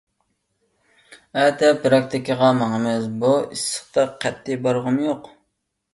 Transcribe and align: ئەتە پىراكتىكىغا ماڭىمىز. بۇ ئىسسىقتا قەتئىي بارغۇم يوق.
ئەتە 1.41 1.69
پىراكتىكىغا 1.83 2.49
ماڭىمىز. 2.61 3.07
بۇ 3.25 3.35
ئىسسىقتا 3.43 4.07
قەتئىي 4.27 4.61
بارغۇم 4.65 5.03
يوق. 5.07 5.35